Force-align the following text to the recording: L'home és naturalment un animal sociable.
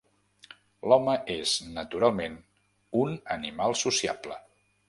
L'home 0.91 1.13
és 1.33 1.53
naturalment 1.77 2.39
un 3.05 3.15
animal 3.39 3.81
sociable. 3.87 4.43